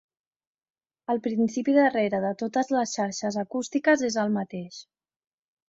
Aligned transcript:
El 1.13 1.21
principi 1.27 1.75
darrere 1.75 2.23
de 2.25 2.33
totes 2.41 2.73
les 2.77 2.95
xarxes 2.99 3.39
acústiques 3.45 4.07
és 4.11 4.21
el 4.25 4.35
mateix. 4.43 4.85